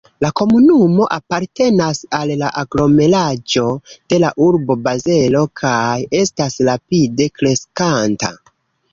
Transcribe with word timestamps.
La 0.23 0.29
komunumo 0.39 1.03
apartenas 1.15 1.99
al 2.19 2.31
la 2.37 2.47
aglomeraĵo 2.61 3.65
de 4.13 4.19
la 4.23 4.31
urbo 4.45 4.77
Bazelo 4.87 5.43
kaj 5.61 5.99
estas 6.21 6.57
rapide 6.71 7.29
kreskanta. 7.37 8.31